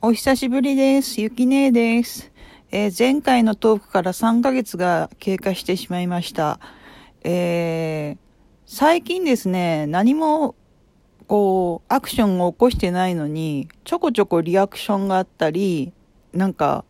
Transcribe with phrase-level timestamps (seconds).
[0.00, 1.20] お久しぶりです。
[1.20, 2.30] ゆきねえです、
[2.70, 6.60] えー、前回のトークから3ヶ月が経過してしまいました。
[7.24, 8.18] えー、
[8.64, 10.54] 最近ですね、何も
[11.26, 15.92] こう、アクションを起こしてないのに、ちょこちょこリアクションがあったり、
[16.32, 16.84] なんか、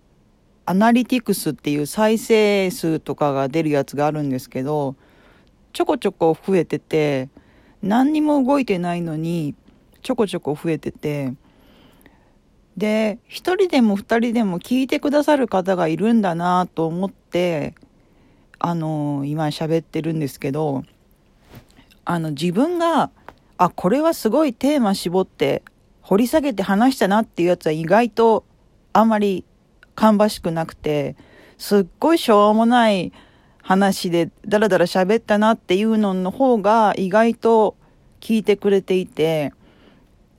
[0.66, 4.96] アナリティクスっていう再生数とかが出るやつがあるんですけど、
[5.72, 7.30] ちょこちょこ増えてて、
[7.82, 9.54] 何にも動いてないのに、
[10.02, 11.32] ちょこちょこ増えてて、
[12.79, 17.75] で、一人でも二人でも聞いてくださる方がいるんだなと思って、
[18.61, 20.85] あの、今喋ってるんですけど、
[22.05, 23.11] あの、自分が、
[23.57, 25.64] あ、これはすごいテーマ絞って
[26.03, 28.45] 掘り下げて話したなっていうやつは意外と
[28.93, 29.45] あんまり
[29.97, 31.17] 芳しくなくて、
[31.58, 33.12] すっごいしょうもない
[33.61, 37.77] 話でダラダラ喋ったなっていうのの方が意外と
[38.20, 39.53] 聞いてくれていて、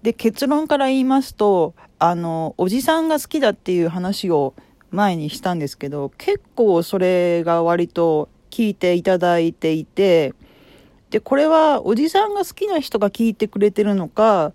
[0.04, 4.54] で、結論から言いますと、あの、おじさんが好きだっていう話を
[4.90, 10.34] 前にしたんですけど、結構それが割と聞いていただいていて、
[11.10, 14.54] で、これはおじさんが好きな人が聞いてくれてるのか、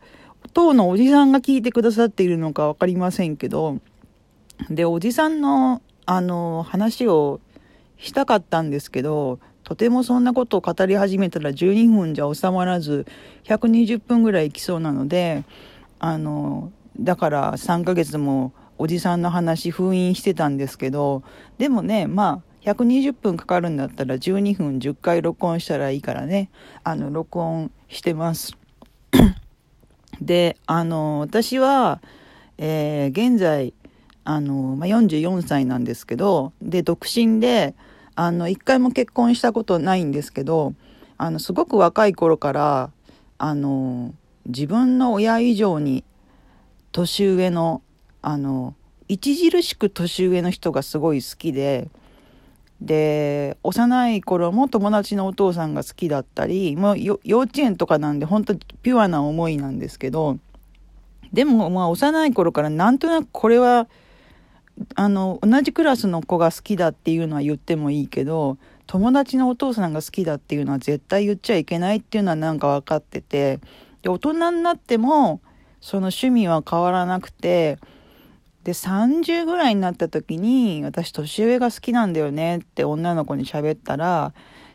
[0.54, 3.78] 当のおじさんが聞いてくださっているのかわかりませんけど、
[4.70, 7.40] で、おじさんの、あの、話を
[7.98, 13.06] したかったんですけど、とてもそんなことを語り始めたら12分じゃ収まらず、
[13.44, 15.44] 120分ぐらいいきそうなので、
[15.98, 21.22] あの、だから3ヶ月もおじさんの話封印してたんですけど、
[21.58, 26.50] でもね、まあ、120分かかるんだったら12分10回録音したらいいからね、
[26.82, 28.56] あの、録音してます。
[30.20, 32.00] で、あの、私は、
[32.58, 33.74] えー、現在、
[34.24, 37.74] あの、まあ、44歳なんですけど、で、独身で、
[38.16, 40.74] あの、一回も結婚したことないんですけど、
[41.18, 42.90] あの、すごく若い頃から、
[43.38, 44.14] あの、
[44.46, 46.04] 自分の親以上に
[46.94, 47.82] 年上の、
[48.22, 48.76] あの、
[49.10, 51.88] 著しく年上の人がすごい好きで、
[52.80, 60.38] で、幼い頃も友達のお父さんが好きだったり、もう幼稚園とかなんで本当ピュアな思いなんですけど、
[61.32, 63.88] でもまあ幼い頃からなんとなくこれは、
[64.94, 73.58] あの、同じクラスの子が好きだっていうのは言ってもいいけど、友達のお父さんが好きだっていうのは絶対言っちゃいけないっていうのはなんか分かってて、
[74.02, 75.40] で、大人になっても、
[75.84, 77.78] その趣味は変わらなくて、
[78.62, 84.32] で、30ぐらいになった時に、私年上が好きなんだよねって女の子に喋ったら、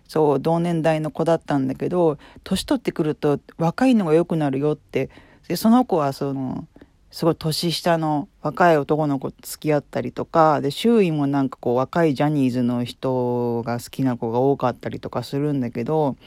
[0.07, 5.09] そう、同年代の子だったんだけど、年取ってくると若いのが良くなるよって、
[5.47, 6.67] で、その子はその、
[7.09, 16.17] すごい年下の若い男の子と付き合ったりとか、で、周囲もなんかこう若いジャニーズの人が好きな子が多かったりとかするんだけど、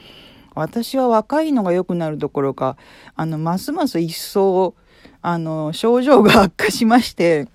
[0.55, 2.77] 私は若いのが良くなるどころか、
[3.15, 4.75] あの、ますます一層、
[5.21, 7.47] あの、症状が悪化しまして、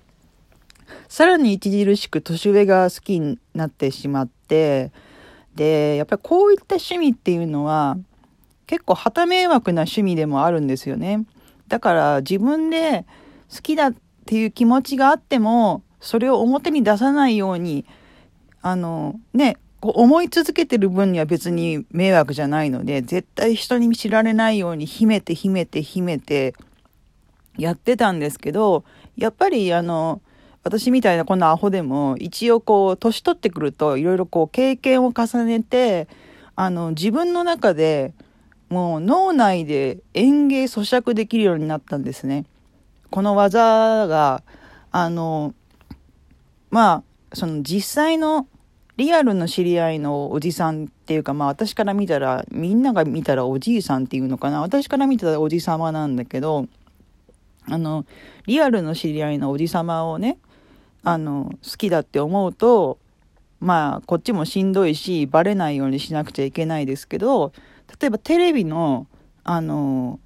[1.07, 4.91] さらに著しく年上が好きになってしまって、
[5.55, 7.97] で、やっぱりこういった趣味っていうのは、
[8.67, 11.25] 結構旗迷惑な趣味でもあるんですよね。
[11.67, 13.05] だから自分で
[13.53, 13.95] 好きだっ
[14.25, 17.85] ていう気持ちがあっても、それを表に出さないように、
[18.61, 26.53] あの、ね、こう思い続けてる分には別に迷惑じゃないので、絶対人に知られないように秘めて秘めて秘めて
[27.57, 28.83] やってたんですけど、
[29.15, 30.21] やっぱりあの、
[30.63, 36.07] 私みたいなこんなアホでも一応こう年取ってくるといろいろこう経験を重ねて、
[36.55, 38.13] あの自分の中で
[38.69, 42.45] もう脳内で園芸咀嚼できるようになったんですね。
[43.09, 44.43] この技が、
[44.91, 45.55] あの、
[46.69, 48.47] まあ、その実際の
[48.99, 54.59] リアルの知り合いのおじさんっていうか、まあ私から見たら、みんなが見たらおじいさんっていうのかな。
[54.59, 56.67] 私から見たらおじさまなんだけど、
[57.65, 58.05] あの、
[58.45, 60.37] リアルの知り合いのおじさまをね、
[61.03, 62.99] あの、好きだって思うと、
[63.61, 67.53] まあ、こっちもしんどいし、バレないようにしなくちゃいけないですけど、
[68.01, 69.07] 例えばテレビの、
[69.45, 70.19] あの、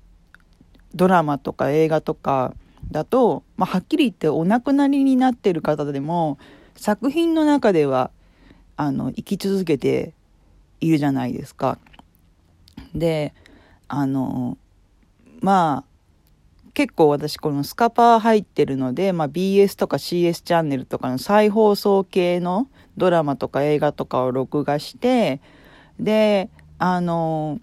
[0.95, 2.55] ドラマとか映画とか
[2.89, 6.39] だと、まあ、はっきり言ってお亡くなりになってる方でも、
[6.75, 8.09] 作品の中では
[8.85, 10.13] あの、生き続けて
[10.81, 11.77] いるじゃないですか。
[12.93, 13.33] で、
[13.87, 14.57] あの、
[15.41, 15.93] まあ、
[16.73, 25.39] 結構私このスカパー入ってるので、まあ、BS とか CS チャンネルとかの再放送系のドラマとか映画とかを録画して、
[25.99, 26.49] で、
[26.79, 27.59] あの、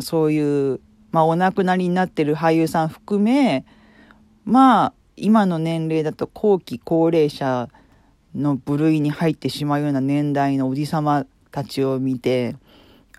[0.00, 0.80] そういう、
[1.12, 3.64] まあ、お亡くなりになってる俳優さん含め、
[4.44, 7.68] まあ、今の年齢だと後期高齢者
[8.36, 12.56] の部類に入ってしまうような年代のおじさまたちを見て、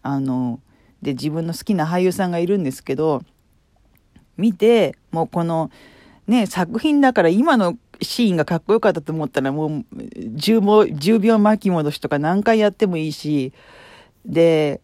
[0.02, 0.60] あの、
[1.02, 3.24] で、自分の好きな俳優さんがいるんですけど、
[4.38, 5.72] 見て、もうこの、
[6.28, 13.54] ね、作品だから今のシーンがかっこよかったと思ったらもう 10, も10秒巻き戻しとか何回やってもいいし、
[14.26, 14.82] で、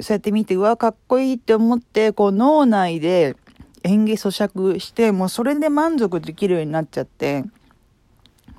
[0.00, 3.36] そうやって見て、うわ、かっこいいって思って、こう脳内で
[3.84, 7.44] 演技咀嚼して、もうそれで満足できるようになっちゃって、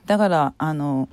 [0.09, 1.07] だから、あの、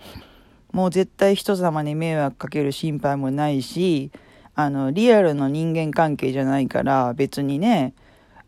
[0.72, 4.10] もう絶対人様に迷惑かける心配もないし、
[4.54, 7.93] あの、リアルの人間関係じゃないから別にね、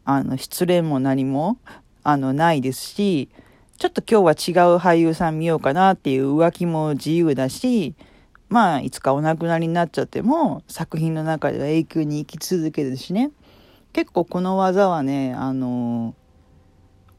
[0.06, 1.58] あの、失恋も何も、
[2.02, 3.28] あの、ないですし、
[3.76, 7.94] ちょっと今日は違う俳優さん見ようかなっていう浮気も自由だし、
[8.48, 13.32] まあ、いつかお亡くなりになっちゃっても、作品の中では永久に生き続けるしね。
[13.92, 16.14] 結構この技はね、あの、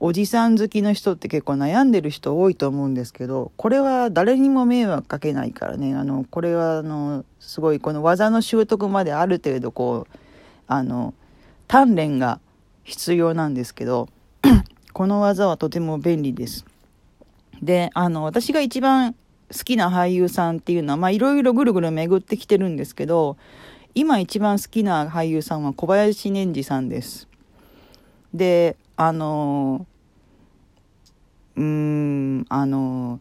[0.01, 10.17] おじさん好きの人って結構悩んでる人多いと思うんですけど、これは誰にも迷惑かけないからね、あの、これはあの、すごいこの技の習得まである程度こう、
[10.67, 11.13] あの、
[11.67, 12.39] 鍛錬が
[12.85, 14.07] 必要なんですけど、
[14.93, 16.65] この技はとても便利です。
[17.61, 19.13] で、あの、私が一番
[19.51, 23.35] 好きな俳優さんっていうのは、まあいろいろぐるぐる巡ってきてるんですけど、
[23.95, 27.27] 今一番好きな俳優さんは小林年次さんです。
[28.33, 29.85] で、あの
[31.59, 33.19] うーん、あの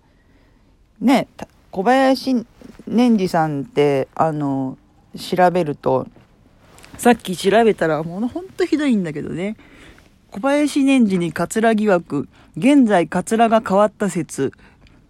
[1.00, 1.26] ね、
[1.72, 2.46] 小林
[2.86, 4.78] 年次さんって、あの
[5.16, 6.06] 調べると、
[6.96, 9.56] さっき調べたらもうほんとひどいんだけどね。
[10.30, 14.52] 小林年次にカツラ疑惑、現在カツラが変わった説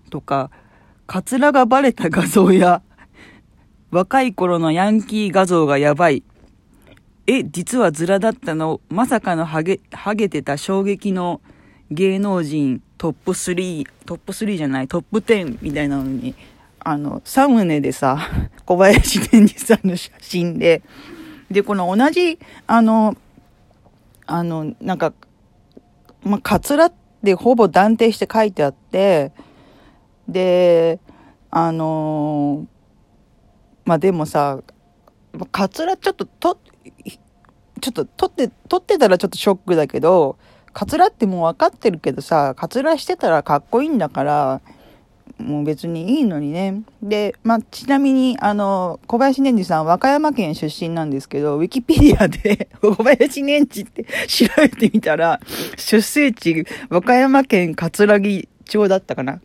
[0.09, 0.51] とか、
[1.07, 2.81] カツラがバレた画像や、
[3.91, 6.23] 若い頃のヤンキー画像がやばい。
[7.27, 11.43] え、実はズラだったの、まさかのハゲ、ハゲてた衝撃の
[11.91, 16.35] 芸能人トップ3、トップ3じゃない、トップ10みたいなのに、
[16.81, 18.19] あの、サムネでさ、
[18.67, 20.83] 小林年次さんの写真で、
[21.49, 23.17] で、この同じ、あの、
[24.27, 25.15] あの、なんか、
[26.25, 26.93] まあ、カツラっ
[27.25, 29.33] てほぼ断定して書いてあって、
[30.29, 30.99] で、
[31.51, 32.67] あの
[33.87, 34.61] まあ、でもさ、
[35.51, 36.59] カツラちょっとと、
[37.81, 40.37] ちょっと取って、取ってたらちょっとショックだけど、
[40.79, 44.61] カツラってもう分かってるけどさ、カツラしてたらかっこいいんだから、
[45.37, 46.83] もう別にいいのにね。
[47.03, 55.41] で、まあ、ちなみに、あの、小林年次さん、和歌山県出身なんですけど、ウィキペディアで 小林年次って調べてみたら、
[55.77, 59.41] 出生地、和歌山県葛城町だったかな。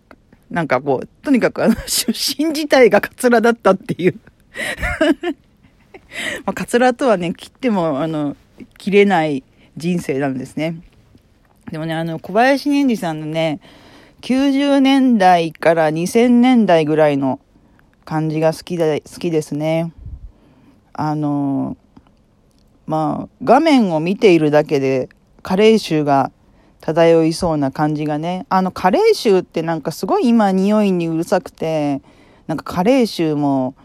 [0.51, 4.19] なんかこう、とにかくあの、出身自体が桂だったっていう
[6.45, 8.37] まあ、桂とはね、切っても、あの、
[8.77, 9.41] 切れない
[9.77, 10.75] 人生なんですね。
[11.71, 13.59] でもね、あの、小林年次さんのね、
[14.21, 17.39] 90年代から2000年代ぐらいの
[18.05, 19.91] 感じが好きで、好きですね。
[20.93, 21.77] あの、
[22.85, 25.09] まあ、画面を見ているだけで、
[25.41, 26.31] 加齢臭が
[26.81, 28.45] 漂いそうな感じがね。
[28.49, 32.01] あの、加齢臭ってなんかすごい今匂いにうるさくて、
[32.47, 33.75] なんか加齢臭も、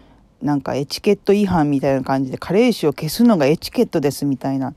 [0.42, 4.74] なんかエチケット違反みたいな感じで、加齢臭を消すのがエチケットですみたいな。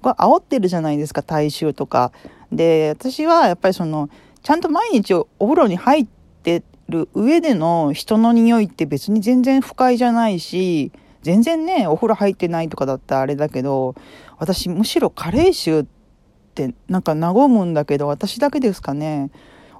[0.00, 2.12] これ煽ってるじゃないですか、大衆とか。
[2.52, 4.08] で、私はやっぱりその、
[4.42, 6.06] ちゃんと毎日お風呂に入っ
[6.42, 10.92] てる上での人の匂いって別に全然不快じゃないし、
[11.22, 13.94] 全然ね、お風呂入ってないとかだったらあれだけど、
[14.38, 15.86] 私むしろ加齢臭っ
[16.54, 19.30] てなんか和むんだけど、私だけですかね。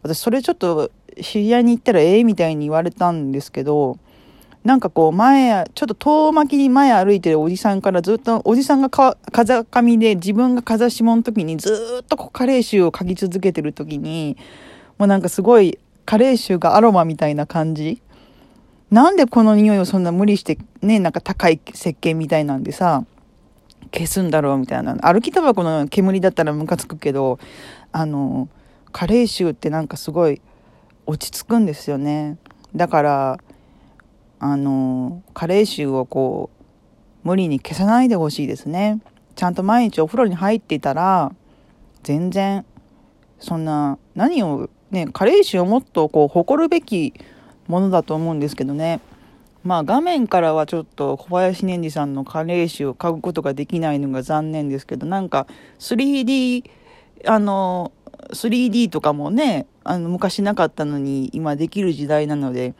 [0.02, 0.90] 私それちょっと
[1.22, 3.98] 知り合いに行ったらええみたいに言われたんですけど、
[4.68, 14.36] なんかこう前、ちょっと遠巻きに前歩いてるおじさんからずっと、おじさんがか風上で自分が風下の時にずっとこう加齢臭を嗅ぎ続けてる時に、
[14.98, 18.02] もうなんかすごい加齢臭がアロマみたいな感じ。
[18.90, 23.06] なんでこの匂いをそんな無理してね、なんか高い石鹸みたいなんでさ、
[23.90, 24.96] 消すんだろうみたいな。
[24.96, 27.38] 歩きタバコの煙だったらムカつくけど、
[27.90, 28.50] あの、
[28.92, 30.42] 加齢臭ってなんかすごい
[31.06, 32.36] 落ち着くんですよね。
[32.76, 33.38] だから、
[34.40, 36.50] あの、加齢臭をこ
[37.24, 39.00] う、無理に消さないでほしいですね。
[39.34, 41.32] ちゃんと毎日お風呂に入っていたら、
[42.02, 42.64] 全然、
[43.38, 47.14] そんな、何を、ね、加齢臭をもっとこう、誇るべき
[47.66, 49.00] ものだと思うんですけどね。
[49.64, 55.46] まあ画面からはちょっと小林年次さんの加齢臭を嗅ぐことができないのが残念ですけど、なんか
[55.78, 56.64] 3D、
[57.26, 57.92] あの、
[58.30, 62.74] 3D とかもね、あの昔なかったのに今できる時代なので、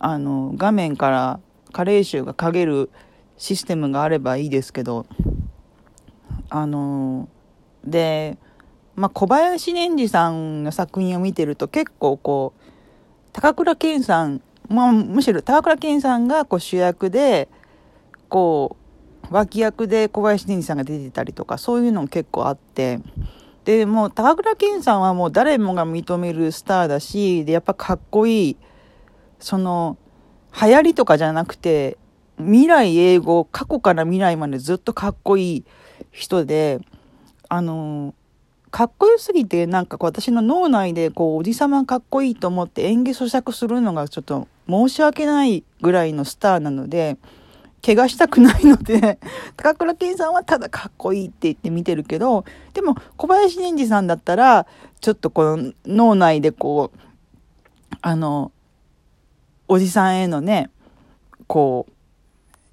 [0.00, 1.40] あの、画面から
[1.72, 2.90] 加齢臭が嗅げる
[3.36, 5.06] システムがあればいいですけど、
[6.48, 7.28] あの、
[7.84, 8.38] で、
[8.96, 12.62] まあ、小林年次さんの作品を見てると結構こう、
[13.32, 17.48] 高倉健さん、まあ、むしろ高倉健さんがこう主役で、
[18.28, 18.76] こ
[19.30, 23.00] う、脇役で小林年次さんが出てたりとか、そういうのも結構あって、
[23.66, 28.56] で、もう高倉健さんはもう誰もが認めるスターだし、で、やっぱかっこいい。
[29.40, 29.96] その、
[30.60, 31.98] 流行りとかじゃなくて、
[32.38, 35.64] 未来英語、過去から未来までずっとかっこいい
[36.10, 36.80] 人で、
[37.48, 38.14] あの、
[38.70, 47.18] かっこよすぎて、なんか私の脳内でこう、おじさまかっこいいと思って演技咀嚼するのがちょっと申し訳ないぐらいのスターなので、
[47.84, 49.18] 怪我したくないので、
[49.56, 52.44] 高倉健さんはただかっこいいって言って見てるけど、
[52.74, 54.66] でも小林年次さんだったら、
[55.00, 56.98] ちょっとこの脳内でこう、
[58.02, 58.52] あの、
[59.72, 60.68] おじさんへのね、
[61.46, 61.86] こ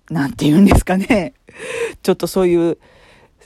[0.09, 1.35] う、なんて言うんですかね。
[2.01, 2.79] ちょっとそういう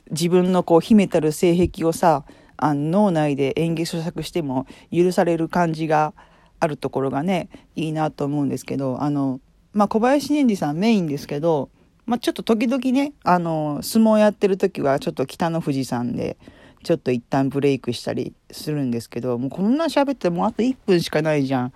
[0.09, 2.23] 自分のこう秘めたる性癖をさ、
[2.55, 6.13] あの脳内で演技咀嚼しても許される感じが
[6.61, 9.41] あるところがね、いいなと思うんですけど、あの、
[9.73, 11.67] まあ、小林年次さんメインですけど、
[12.05, 16.37] まあ、ちょっと時々ね、あの、相撲やってる時はちょっと北の富士山で、
[16.83, 21.73] ちょっと一旦ブレイクしたりするんですけど、もうこんな喋ってもうあと1分しかないじゃん。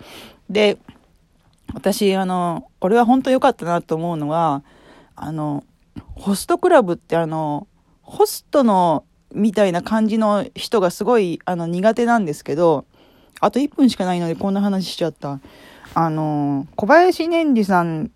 [0.50, 0.78] で、
[1.74, 4.64] 私、あの、これは本当良かったなと思うのは、
[5.16, 5.64] あの、
[6.16, 7.68] ホストクラブってあの、
[8.02, 9.04] ホストの
[9.34, 12.86] みたいな感じの人がすごいあの苦手なんですけど、
[13.42, 15.40] あと1分しかないのでこんな話しちゃった。
[15.94, 18.12] あの、小林年次さん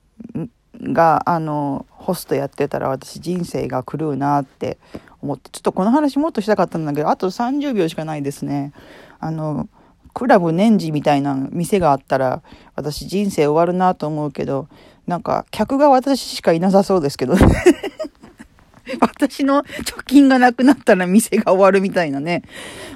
[0.81, 4.77] が、あの、ホストやってたら私人生が狂うなって
[5.21, 8.73] 思って、ちょっとこの話もっとしたかったんだけど、あと30秒しかないですね。
[9.19, 9.67] あの、
[10.13, 12.41] クラブ年次みたいな店があったら、
[12.75, 14.67] 私人生終わるなと思うけど、
[15.07, 17.35] なんか客が私しかいなさそうですけど。
[19.01, 22.41] 私の貯金がなくなったら店が終わるみたいなね。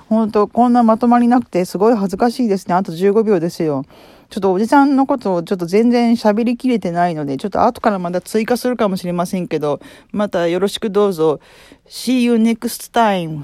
[0.09, 2.73] ほんと、こんなまとまりなくてすごい恥ずかしいですね。
[2.73, 3.85] あと15秒ですよ。
[4.29, 9.79] ちょっとおじさんのことをちょっと全然喋りきれてないので、ちょっと後からまた追加するかもしれませんけど、
[10.11, 11.39] またよろしくどうぞ。
[11.87, 13.43] See you next time.